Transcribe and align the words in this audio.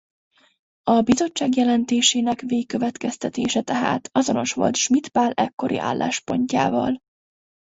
A 0.83 1.01
bizottság 1.01 1.55
jelentésének 1.55 2.41
végkövetkeztetése 2.41 3.61
tehát 3.61 4.09
azonos 4.11 4.53
volt 4.53 4.75
Schmitt 4.75 5.07
Pál 5.09 5.31
ekkori 5.31 5.77
álláspontjával. 5.77 7.01